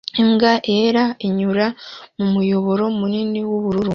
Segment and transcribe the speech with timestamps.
[0.21, 1.67] Imbwa yera inyura
[2.17, 3.89] mu muyoboro munini w'ubururu